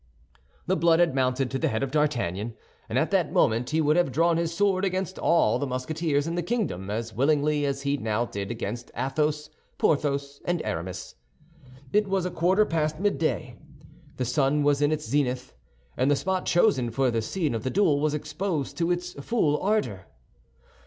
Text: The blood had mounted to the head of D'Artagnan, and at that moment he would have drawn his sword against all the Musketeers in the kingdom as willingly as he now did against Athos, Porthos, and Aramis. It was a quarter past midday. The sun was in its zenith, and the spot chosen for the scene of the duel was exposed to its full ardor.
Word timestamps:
The 0.65 0.75
blood 0.75 0.99
had 0.99 1.13
mounted 1.13 1.51
to 1.51 1.59
the 1.59 1.67
head 1.67 1.83
of 1.83 1.91
D'Artagnan, 1.91 2.55
and 2.89 2.97
at 2.97 3.11
that 3.11 3.31
moment 3.31 3.69
he 3.69 3.81
would 3.81 3.95
have 3.97 4.11
drawn 4.11 4.37
his 4.37 4.51
sword 4.51 4.83
against 4.83 5.19
all 5.19 5.59
the 5.59 5.67
Musketeers 5.67 6.25
in 6.25 6.33
the 6.33 6.41
kingdom 6.41 6.89
as 6.89 7.13
willingly 7.13 7.67
as 7.67 7.83
he 7.83 7.97
now 7.97 8.25
did 8.25 8.49
against 8.49 8.89
Athos, 8.97 9.51
Porthos, 9.77 10.41
and 10.43 10.59
Aramis. 10.65 11.13
It 11.93 12.07
was 12.07 12.25
a 12.25 12.31
quarter 12.31 12.65
past 12.65 12.99
midday. 12.99 13.57
The 14.17 14.25
sun 14.25 14.63
was 14.63 14.81
in 14.81 14.91
its 14.91 15.05
zenith, 15.05 15.53
and 15.95 16.09
the 16.09 16.15
spot 16.15 16.47
chosen 16.47 16.89
for 16.89 17.11
the 17.11 17.21
scene 17.21 17.53
of 17.53 17.61
the 17.63 17.69
duel 17.69 17.99
was 18.01 18.15
exposed 18.15 18.79
to 18.79 18.89
its 18.89 19.13
full 19.23 19.61
ardor. 19.61 20.07